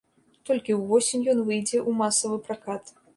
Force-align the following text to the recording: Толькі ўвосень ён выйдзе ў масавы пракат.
Толькі 0.49 0.77
ўвосень 0.79 1.27
ён 1.33 1.43
выйдзе 1.49 1.77
ў 1.81 1.93
масавы 2.01 2.41
пракат. 2.49 2.83